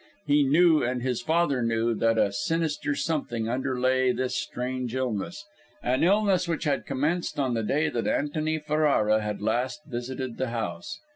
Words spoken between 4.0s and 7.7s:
this strange illness an illness which had commenced on the